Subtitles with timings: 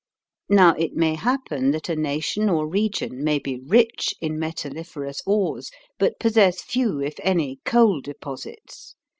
[0.49, 5.69] Now it may happen that a nation or region may be rich in metalliferous ores,
[5.99, 8.95] but possess few, if any, coal deposits.